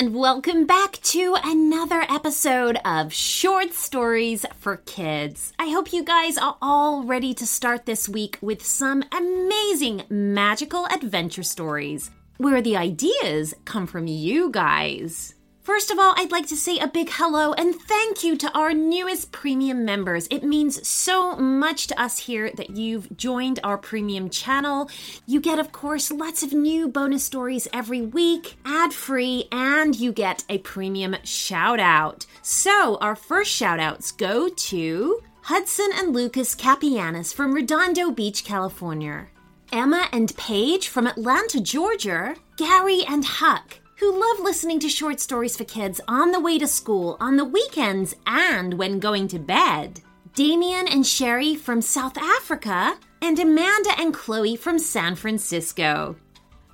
[0.00, 5.52] and welcome back to another episode of Short Stories for Kids.
[5.58, 10.86] I hope you guys are all ready to start this week with some amazing magical
[10.86, 15.34] adventure stories where the ideas come from you guys.
[15.68, 18.72] First of all, I'd like to say a big hello and thank you to our
[18.72, 20.26] newest premium members.
[20.30, 24.88] It means so much to us here that you've joined our premium channel.
[25.26, 30.10] You get, of course, lots of new bonus stories every week, ad free, and you
[30.10, 32.24] get a premium shout out.
[32.40, 39.26] So, our first shout outs go to Hudson and Lucas Capianis from Redondo Beach, California.
[39.70, 42.36] Emma and Paige from Atlanta, Georgia.
[42.56, 46.66] Gary and Huck who love listening to short stories for kids on the way to
[46.66, 50.00] school, on the weekends, and when going to bed.
[50.34, 56.16] Damien and Sherry from South Africa, and Amanda and Chloe from San Francisco.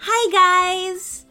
[0.01, 1.25] Hi, guys!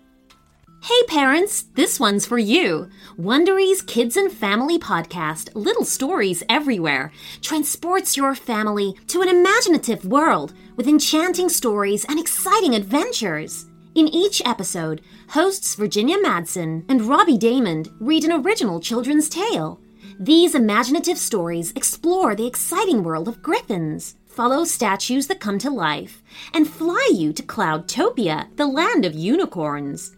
[0.82, 2.90] Hey, parents, this one's for you.
[3.18, 10.54] Wondery's Kids and Family podcast, Little Stories Everywhere, transports your family to an imaginative world
[10.76, 13.68] with enchanting stories and exciting adventures.
[13.96, 19.80] In each episode, hosts Virginia Madsen and Robbie Daymond read an original children's tale.
[20.20, 26.24] These imaginative stories explore the exciting world of griffins, follow statues that come to life,
[26.56, 30.16] and fly you to Cloudtopia, the land of unicorns.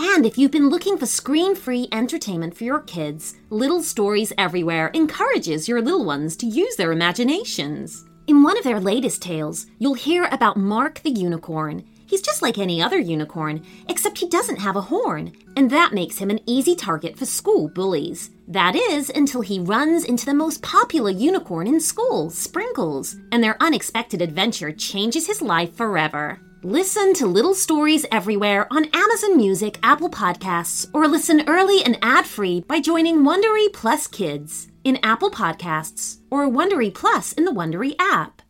[0.00, 4.88] And if you've been looking for screen free entertainment for your kids, Little Stories Everywhere
[4.94, 8.04] encourages your little ones to use their imaginations.
[8.26, 12.58] In one of their latest tales, you'll hear about Mark the Unicorn He's just like
[12.58, 16.76] any other unicorn, except he doesn't have a horn, and that makes him an easy
[16.76, 18.28] target for school bullies.
[18.46, 23.56] That is, until he runs into the most popular unicorn in school, Sprinkles, and their
[23.62, 26.38] unexpected adventure changes his life forever.
[26.62, 32.26] Listen to Little Stories Everywhere on Amazon Music, Apple Podcasts, or listen early and ad
[32.26, 37.94] free by joining Wondery Plus Kids in Apple Podcasts or Wondery Plus in the Wondery
[37.98, 38.41] app.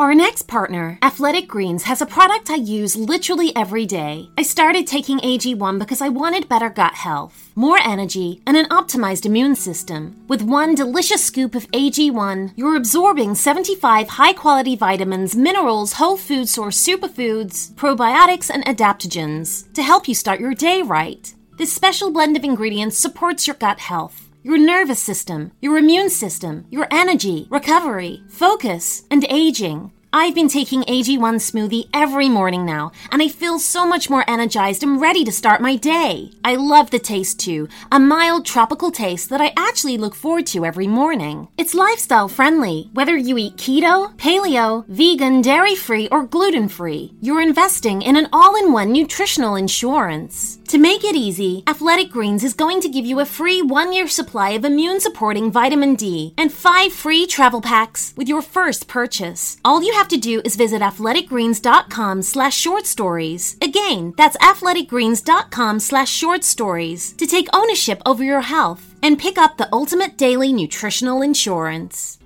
[0.00, 4.30] Our next partner, Athletic Greens, has a product I use literally every day.
[4.38, 9.26] I started taking AG1 because I wanted better gut health, more energy, and an optimized
[9.26, 10.16] immune system.
[10.26, 16.48] With one delicious scoop of AG1, you're absorbing 75 high quality vitamins, minerals, whole food
[16.48, 21.34] source superfoods, probiotics, and adaptogens to help you start your day right.
[21.58, 26.64] This special blend of ingredients supports your gut health your nervous system, your immune system,
[26.70, 29.92] your energy, recovery, focus, and aging.
[30.12, 34.82] I've been taking AG1 smoothie every morning now, and I feel so much more energized
[34.82, 36.32] and ready to start my day.
[36.42, 40.64] I love the taste too, a mild tropical taste that I actually look forward to
[40.64, 41.46] every morning.
[41.56, 47.14] It's lifestyle friendly, whether you eat keto, paleo, vegan, dairy free, or gluten free.
[47.20, 50.58] You're investing in an all in one nutritional insurance.
[50.70, 54.06] To make it easy, Athletic Greens is going to give you a free one year
[54.06, 59.56] supply of immune supporting vitamin D and five free travel packs with your first purchase.
[59.64, 63.56] All you have to do is visit athleticgreens.com slash short stories.
[63.60, 69.56] Again, that's athleticgreens.com slash short stories to take ownership over your health and pick up
[69.56, 72.20] the ultimate daily nutritional insurance.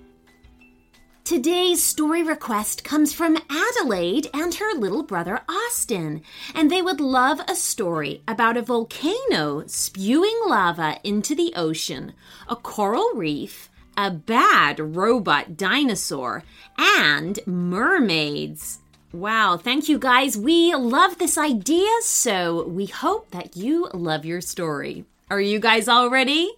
[1.24, 6.20] Today's story request comes from Adelaide and her little brother Austin,
[6.54, 12.12] and they would love a story about a volcano spewing lava into the ocean,
[12.46, 16.44] a coral reef, a bad robot dinosaur,
[16.76, 18.80] and mermaids.
[19.10, 20.36] Wow, thank you guys.
[20.36, 25.06] We love this idea, so we hope that you love your story.
[25.30, 26.52] Are you guys all ready?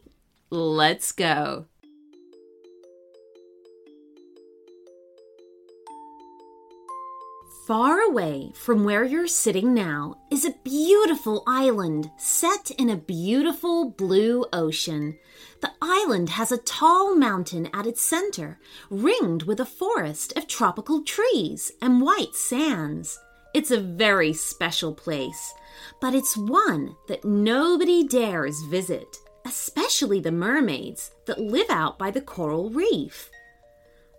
[0.51, 1.67] Let's go.
[7.67, 13.91] Far away from where you're sitting now is a beautiful island set in a beautiful
[13.91, 15.19] blue ocean.
[15.63, 21.03] The island has a tall mountain at its center, ringed with a forest of tropical
[21.03, 23.19] trees and white sands.
[23.53, 25.53] It's a very special place,
[26.01, 32.21] but it's one that nobody dares visit, especially the mermaids that live out by the
[32.21, 33.29] coral reef.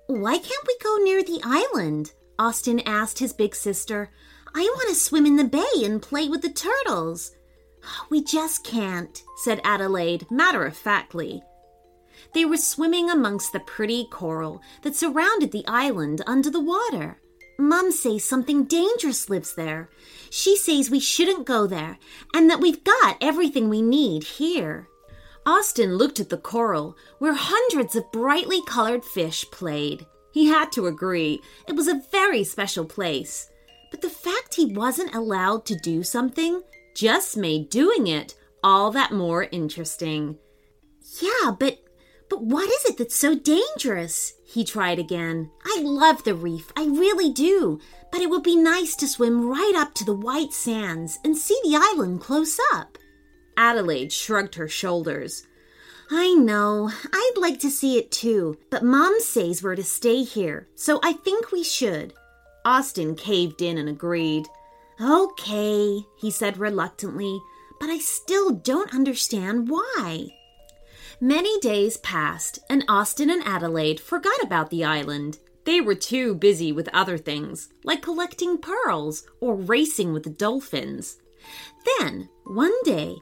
[0.08, 2.12] Why can't we go near the island?
[2.40, 4.12] Austin asked his big sister.
[4.54, 7.36] I want to swim in the bay and play with the turtles.
[8.10, 11.42] We just can't, said Adelaide matter of factly.
[12.34, 17.20] They were swimming amongst the pretty coral that surrounded the island under the water.
[17.60, 19.90] Mum says something dangerous lives there.
[20.30, 21.98] She says we shouldn't go there
[22.34, 24.88] and that we've got everything we need here.
[25.46, 30.06] Austin looked at the coral where hundreds of brightly colored fish played.
[30.38, 31.42] He had to agree.
[31.68, 33.50] It was a very special place.
[33.90, 36.62] But the fact he wasn't allowed to do something
[36.94, 40.38] just made doing it all that more interesting.
[41.20, 41.80] Yeah, but
[42.30, 44.34] but what is it that's so dangerous?
[44.46, 45.50] He tried again.
[45.66, 47.80] I love the reef, I really do.
[48.12, 51.60] But it would be nice to swim right up to the white sands and see
[51.64, 53.00] the island close up.
[53.58, 55.48] Adelaide shrugged her shoulders.
[56.10, 56.90] I know.
[57.12, 61.14] I'd like to see it too, but Mom says we're to stay here, so I
[61.14, 62.14] think we should.
[62.64, 64.48] Austin caved in and agreed.
[65.02, 67.40] Okay, he said reluctantly,
[67.80, 70.28] but I still don't understand why.
[71.20, 75.40] Many days passed, and Austin and Adelaide forgot about the island.
[75.66, 81.18] They were too busy with other things, like collecting pearls or racing with the dolphins.
[82.00, 83.18] Then, one day,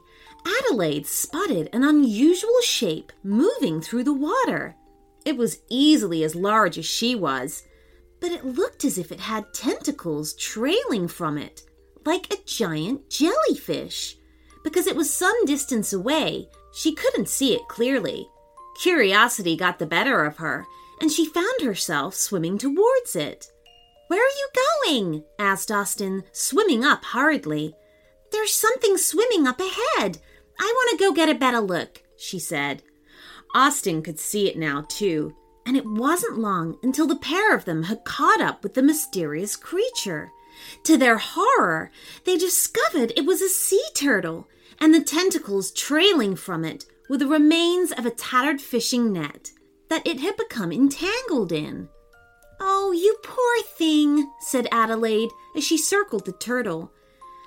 [0.46, 4.76] Adelaide spotted an unusual shape moving through the water.
[5.24, 7.64] It was easily as large as she was,
[8.20, 11.62] but it looked as if it had tentacles trailing from it,
[12.04, 14.16] like a giant jellyfish.
[14.62, 18.28] Because it was some distance away, she couldn't see it clearly.
[18.80, 20.64] Curiosity got the better of her,
[21.00, 23.50] and she found herself swimming towards it.
[24.08, 24.48] Where are you
[24.84, 25.24] going?
[25.38, 27.74] asked Austin, swimming up hurriedly.
[28.30, 30.18] There's something swimming up ahead.
[30.58, 32.82] I want to go get a better look, she said.
[33.54, 37.84] Austin could see it now, too, and it wasn't long until the pair of them
[37.84, 40.30] had caught up with the mysterious creature.
[40.84, 41.90] To their horror,
[42.24, 44.48] they discovered it was a sea turtle,
[44.78, 49.50] and the tentacles trailing from it were the remains of a tattered fishing net
[49.88, 51.88] that it had become entangled in.
[52.58, 56.90] Oh, you poor thing, said Adelaide as she circled the turtle.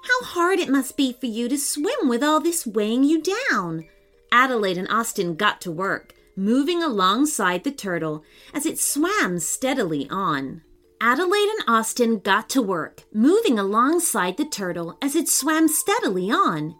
[0.01, 3.85] How hard it must be for you to swim with all this weighing you down.
[4.31, 8.23] Adelaide and Austin got to work, moving alongside the turtle
[8.53, 10.61] as it swam steadily on.
[11.01, 16.75] Adelaide and Austin got to work, moving alongside the turtle as it swam steadily on.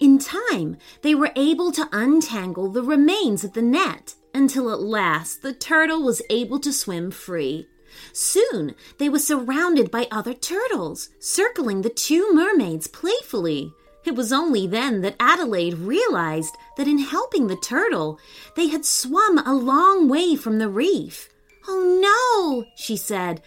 [0.00, 5.42] In time, they were able to untangle the remains of the net until at last
[5.42, 7.68] the turtle was able to swim free.
[8.12, 13.72] Soon they were surrounded by other turtles, circling the two mermaids playfully.
[14.04, 18.18] It was only then that Adelaide realized that in helping the turtle,
[18.56, 21.28] they had swum a long way from the reef.
[21.68, 23.42] Oh no, she said.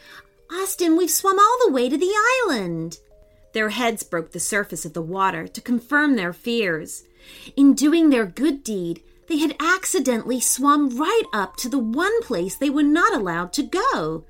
[0.51, 2.13] Austin, we've swum all the way to the
[2.45, 2.99] island.
[3.53, 7.03] Their heads broke the surface of the water to confirm their fears.
[7.55, 12.55] In doing their good deed, they had accidentally swum right up to the one place
[12.55, 14.25] they were not allowed to go.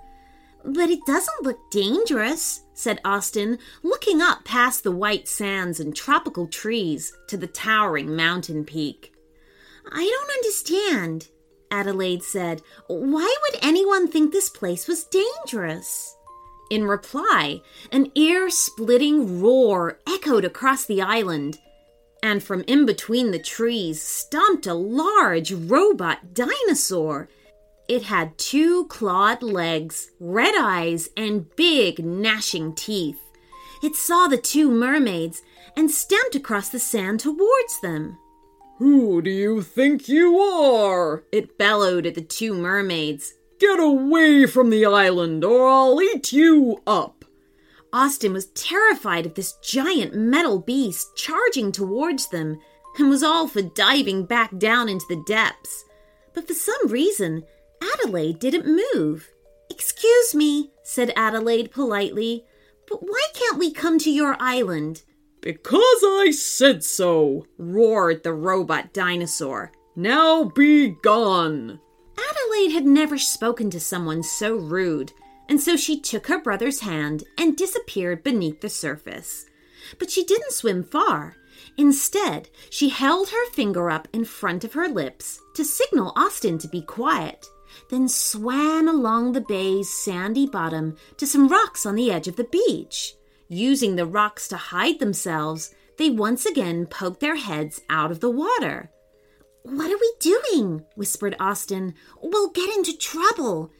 [0.66, 6.48] But it doesn't look dangerous, said Austin, looking up past the white sands and tropical
[6.48, 9.14] trees to the towering mountain peak.
[9.92, 11.28] I don't understand,
[11.70, 12.62] Adelaide said.
[12.88, 16.16] Why would anyone think this place was dangerous?
[16.70, 17.62] In reply,
[17.92, 21.60] an ear splitting roar echoed across the island,
[22.24, 27.28] and from in between the trees stomped a large robot dinosaur
[27.88, 33.20] it had two clawed legs, red eyes, and big gnashing teeth.
[33.82, 35.42] It saw the two mermaids
[35.76, 38.18] and stamped across the sand towards them.
[38.78, 41.24] Who do you think you are?
[41.32, 43.34] It bellowed at the two mermaids.
[43.60, 47.24] Get away from the island or I'll eat you up.
[47.92, 52.60] Austin was terrified of this giant metal beast charging towards them
[52.98, 55.86] and was all for diving back down into the depths.
[56.34, 57.44] But for some reason,
[57.94, 59.30] Adelaide didn't move.
[59.70, 62.46] Excuse me, said Adelaide politely,
[62.88, 65.04] but why can't we come to your island?
[65.42, 69.72] Because I said so, roared the robot dinosaur.
[69.96, 71.80] Now be gone.
[72.18, 75.12] Adelaide had never spoken to someone so rude,
[75.50, 79.46] and so she took her brother's hand and disappeared beneath the surface.
[80.00, 81.36] But she didn't swim far.
[81.78, 86.68] Instead, she held her finger up in front of her lips to signal Austin to
[86.68, 87.46] be quiet
[87.90, 92.44] then swam along the bay's sandy bottom to some rocks on the edge of the
[92.46, 93.16] beach.
[93.48, 98.30] Using the rocks to hide themselves, they once again poked their heads out of the
[98.30, 98.90] water.
[99.64, 100.84] What are we doing?
[100.96, 101.94] whispered Austin.
[102.22, 103.72] We'll get into trouble.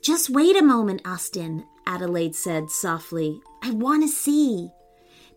[0.00, 3.40] Just wait a moment, Austin, Adelaide said softly.
[3.62, 4.70] I want to see.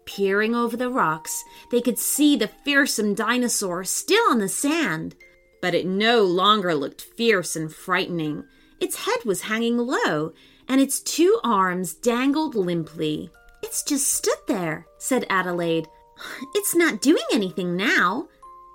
[0.06, 5.16] Peering over the rocks, they could see the fearsome dinosaur still on the sand
[5.62, 8.44] but it no longer looked fierce and frightening.
[8.80, 10.34] Its head was hanging low,
[10.68, 13.30] and its two arms dangled limply.
[13.62, 15.88] It's just stood there, said Adelaide.
[16.56, 18.28] It's not doing anything now.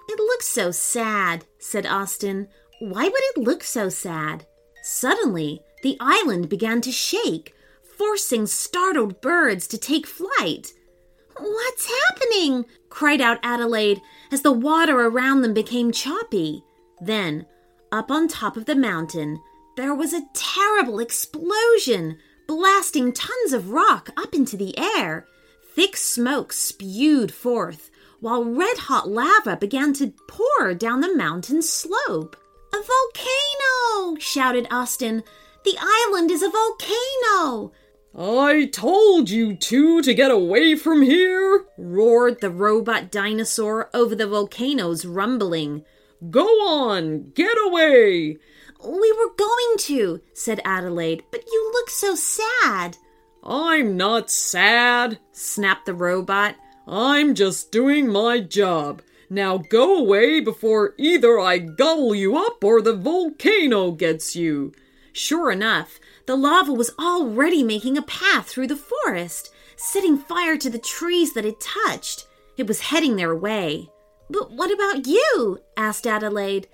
[0.09, 2.49] It looks so sad, said Austin.
[2.81, 4.47] Why would it look so sad?
[4.83, 7.55] Suddenly, the island began to shake,
[7.97, 10.73] forcing startled birds to take flight.
[11.39, 12.67] What's happening?
[12.91, 14.01] cried out Adelaide
[14.31, 16.63] as the water around them became choppy.
[17.01, 17.47] Then,
[17.93, 19.41] up on top of the mountain,
[19.77, 25.27] there was a terrible explosion, blasting tons of rock up into the air.
[25.75, 32.37] Thick smoke spewed forth, while red hot lava began to pour down the mountain slope.
[32.73, 34.19] A volcano!
[34.19, 35.23] shouted Austin.
[35.65, 37.73] The island is a volcano!
[38.17, 44.29] I told you two to get away from here, roared the robot dinosaur over the
[44.29, 45.85] volcano's rumbling.
[46.31, 48.39] Go on, get away!
[48.87, 52.97] We were going to, said Adelaide, but you look so sad.
[53.43, 56.57] I'm not sad, snapped the robot.
[56.87, 59.03] I'm just doing my job.
[59.29, 64.73] Now go away before either I gobble you up or the volcano gets you.
[65.13, 70.71] Sure enough, the lava was already making a path through the forest, setting fire to
[70.71, 72.27] the trees that it touched.
[72.57, 73.91] It was heading their way.
[74.31, 75.59] But what about you?
[75.77, 76.69] asked Adelaide.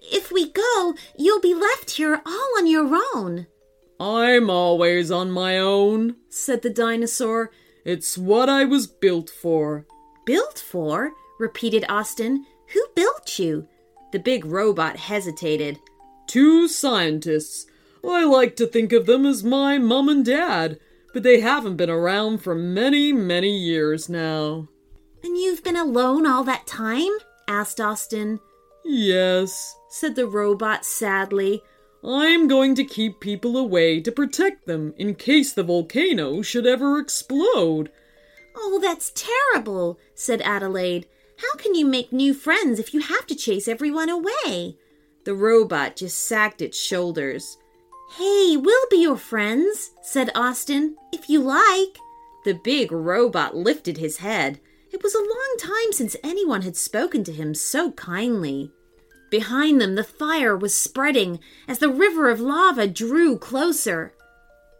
[0.00, 3.46] If we go, you'll be left here all on your own.
[4.00, 7.50] I'm always on my own, said the dinosaur.
[7.84, 9.86] It's what I was built for.
[10.26, 11.12] Built for?
[11.38, 12.46] repeated Austin.
[12.72, 13.68] Who built you?
[14.12, 15.78] The big robot hesitated.
[16.26, 17.66] Two scientists.
[18.06, 20.78] I like to think of them as my mom and dad,
[21.12, 24.68] but they haven't been around for many, many years now.
[25.24, 27.10] And you've been alone all that time?
[27.48, 28.40] asked Austin.
[28.84, 31.62] Yes, said the robot sadly.
[32.06, 36.98] I'm going to keep people away to protect them in case the volcano should ever
[36.98, 37.90] explode.
[38.54, 41.06] Oh, that's terrible, said Adelaide.
[41.38, 44.76] How can you make new friends if you have to chase everyone away?
[45.24, 47.56] The robot just sagged its shoulders.
[48.18, 51.98] Hey, we'll be your friends, said Austin, if you like.
[52.44, 54.60] The big robot lifted his head.
[54.94, 58.70] It was a long time since anyone had spoken to him so kindly.
[59.28, 64.14] Behind them, the fire was spreading as the river of lava drew closer.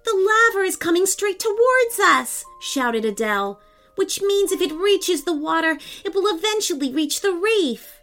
[0.04, 3.60] The lava is coming straight towards us, shouted Adele,
[3.96, 7.98] which means if it reaches the water, it will eventually reach the reef.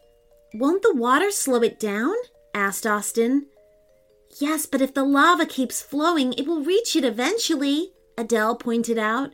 [0.54, 2.16] Won't the water slow it down?
[2.54, 3.46] asked Austin.
[4.38, 9.32] Yes, but if the lava keeps flowing, it will reach it eventually, Adele pointed out.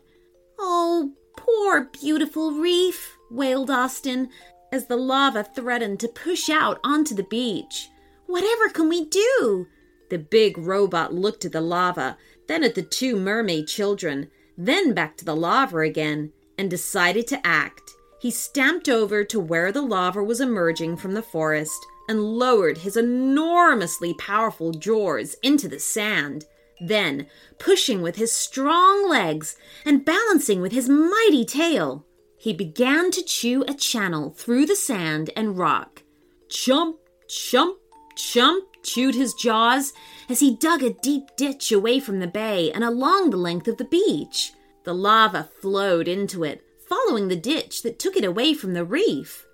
[0.59, 4.29] Oh, poor beautiful reef, wailed Austin
[4.73, 7.89] as the lava threatened to push out onto the beach.
[8.25, 9.67] Whatever can we do?
[10.09, 12.17] The big robot looked at the lava,
[12.47, 17.47] then at the two mermaid children, then back to the lava again, and decided to
[17.47, 17.91] act.
[18.19, 22.97] He stamped over to where the lava was emerging from the forest and lowered his
[22.97, 26.45] enormously powerful jaws into the sand.
[26.79, 29.55] Then, pushing with his strong legs
[29.85, 32.05] and balancing with his mighty tail,
[32.37, 36.03] he began to chew a channel through the sand and rock.
[36.49, 37.77] Chump, chump,
[38.15, 39.91] chump, chewed his jaws
[40.29, 43.77] as he dug a deep ditch away from the bay and along the length of
[43.77, 44.53] the beach.
[44.83, 49.45] The lava flowed into it, following the ditch that took it away from the reef.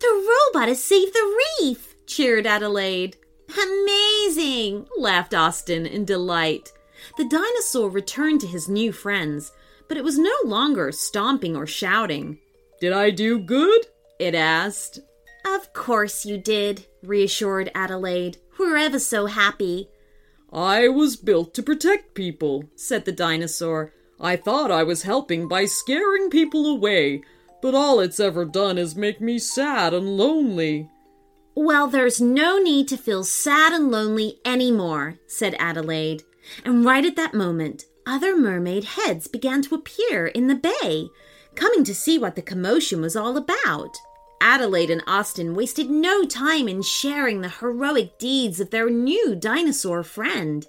[0.00, 3.16] The robot has saved the reef, cheered Adelaide.
[3.50, 6.72] Amazing, laughed Austin in delight.
[7.16, 9.52] The dinosaur returned to his new friends,
[9.88, 12.38] but it was no longer stomping or shouting.
[12.80, 13.86] Did I do good?
[14.18, 15.00] It asked.
[15.44, 18.38] Of course you did, reassured Adelaide.
[18.58, 19.88] We're ever so happy.
[20.52, 23.92] I was built to protect people, said the dinosaur.
[24.20, 27.22] I thought I was helping by scaring people away,
[27.60, 30.88] but all it's ever done is make me sad and lonely.
[31.58, 36.22] Well, there's no need to feel sad and lonely any more," said Adelaide.
[36.66, 41.08] And right at that moment, other mermaid heads began to appear in the bay,
[41.54, 43.96] coming to see what the commotion was all about.
[44.38, 50.02] Adelaide and Austin wasted no time in sharing the heroic deeds of their new dinosaur
[50.02, 50.66] friend.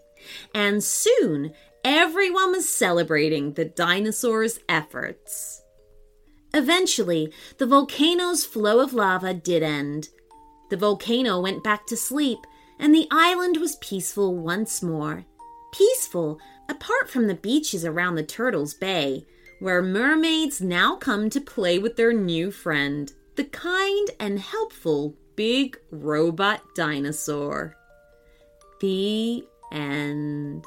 [0.56, 1.52] And soon,
[1.84, 5.62] everyone was celebrating the dinosaur's efforts.
[6.54, 10.08] Eventually, the volcano's flow of lava did end.
[10.70, 12.40] The volcano went back to sleep,
[12.80, 15.26] and the island was peaceful once more.
[15.72, 19.26] Peaceful, apart from the beaches around the Turtles Bay,
[19.60, 25.78] where mermaids now come to play with their new friend, the kind and helpful big
[25.92, 27.76] robot dinosaur.
[28.82, 30.66] The end.